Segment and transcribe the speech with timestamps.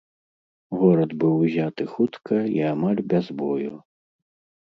[0.83, 3.73] Горад быў узяты хутка і амаль без бою.